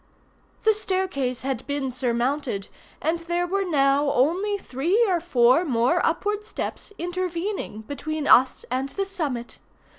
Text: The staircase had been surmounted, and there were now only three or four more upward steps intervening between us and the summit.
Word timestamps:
The 0.63 0.73
staircase 0.73 1.43
had 1.43 1.63
been 1.67 1.91
surmounted, 1.91 2.69
and 3.03 3.19
there 3.19 3.45
were 3.45 3.63
now 3.63 4.11
only 4.13 4.57
three 4.57 5.05
or 5.07 5.19
four 5.19 5.63
more 5.63 6.03
upward 6.03 6.43
steps 6.43 6.91
intervening 6.97 7.81
between 7.81 8.25
us 8.25 8.65
and 8.71 8.89
the 8.89 9.05
summit. 9.05 9.59